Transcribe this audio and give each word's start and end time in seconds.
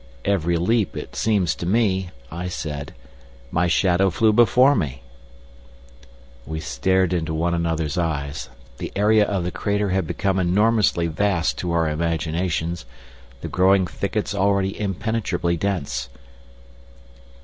"Every 0.25 0.57
leap, 0.57 0.97
it 0.97 1.15
seems 1.15 1.53
to 1.53 1.67
me," 1.67 2.09
I 2.31 2.47
said, 2.47 2.95
"my 3.51 3.67
shadow 3.67 4.09
flew 4.09 4.33
before 4.33 4.73
me." 4.75 5.03
We 6.43 6.59
stared 6.59 7.13
into 7.13 7.35
one 7.35 7.53
another's 7.53 7.99
eyes. 7.99 8.49
The 8.79 8.91
area 8.95 9.23
of 9.25 9.43
the 9.43 9.51
crater 9.51 9.89
had 9.91 10.07
become 10.07 10.39
enormously 10.39 11.05
vast 11.05 11.59
to 11.59 11.71
our 11.73 11.87
imaginations, 11.87 12.83
the 13.41 13.47
growing 13.47 13.85
thickets 13.85 14.33
already 14.33 14.75
impenetrably 14.79 15.55
dense. 15.55 16.09